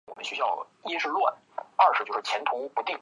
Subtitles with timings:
[0.01, 0.01] 不少书籍都标示维多利亚城为香港的
[2.87, 2.99] 首府。